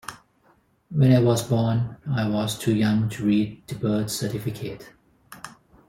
[0.89, 4.89] When I was born I was too young to read the birth certificate.